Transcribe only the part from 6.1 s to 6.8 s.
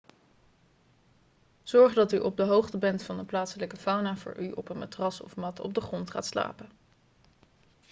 gaat slapen